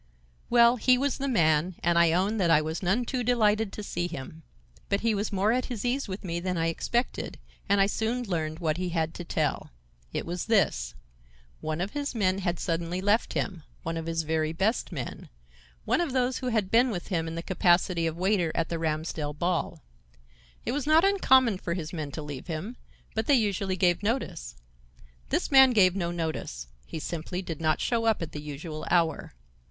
[0.49, 3.83] "Well, he was the man, and I own that I was none too delighted to
[3.83, 4.41] see him.
[4.89, 7.37] But he was more at his ease with me than I expected,
[7.69, 9.69] and I soon learned what he had to tell.
[10.11, 10.95] It was this:
[11.59, 15.29] One of his men had suddenly left him, one of his very best men,
[15.85, 18.79] one of those who had been with him in the capacity of waiter at the
[18.79, 19.83] Ramsdell ball.
[20.65, 22.75] It was not uncommon for his men to leave him,
[23.13, 24.55] but they usually gave notice.
[25.29, 29.35] This man gave no notice; he simply did not show up at the usual hour.